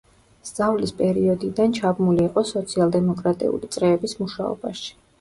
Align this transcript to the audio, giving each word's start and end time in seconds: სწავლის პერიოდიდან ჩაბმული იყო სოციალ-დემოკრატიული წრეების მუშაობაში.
სწავლის 0.51 0.93
პერიოდიდან 1.01 1.77
ჩაბმული 1.81 2.27
იყო 2.31 2.47
სოციალ-დემოკრატიული 2.55 3.75
წრეების 3.79 4.21
მუშაობაში. 4.27 4.95